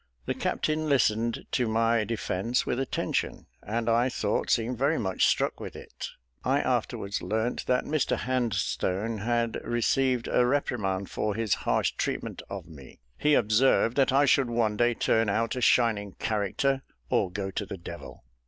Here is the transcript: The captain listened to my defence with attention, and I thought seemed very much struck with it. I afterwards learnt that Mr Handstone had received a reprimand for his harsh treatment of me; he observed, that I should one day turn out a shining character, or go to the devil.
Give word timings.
The 0.25 0.33
captain 0.33 0.89
listened 0.89 1.45
to 1.51 1.67
my 1.67 2.03
defence 2.05 2.65
with 2.65 2.79
attention, 2.79 3.45
and 3.61 3.87
I 3.87 4.09
thought 4.09 4.49
seemed 4.49 4.79
very 4.79 4.97
much 4.97 5.27
struck 5.27 5.59
with 5.59 5.75
it. 5.75 6.07
I 6.43 6.59
afterwards 6.59 7.21
learnt 7.21 7.67
that 7.67 7.85
Mr 7.85 8.17
Handstone 8.17 9.19
had 9.19 9.61
received 9.63 10.27
a 10.27 10.43
reprimand 10.43 11.11
for 11.11 11.35
his 11.35 11.53
harsh 11.69 11.91
treatment 11.97 12.41
of 12.49 12.65
me; 12.67 12.99
he 13.19 13.35
observed, 13.35 13.95
that 13.97 14.11
I 14.11 14.25
should 14.25 14.49
one 14.49 14.75
day 14.75 14.95
turn 14.95 15.29
out 15.29 15.55
a 15.55 15.61
shining 15.61 16.13
character, 16.13 16.81
or 17.11 17.29
go 17.31 17.51
to 17.51 17.63
the 17.67 17.77
devil. 17.77 18.23